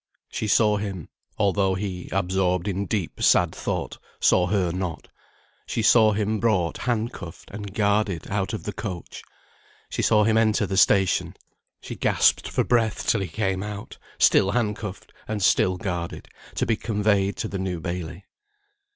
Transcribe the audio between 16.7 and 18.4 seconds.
conveyed to the New Bailey.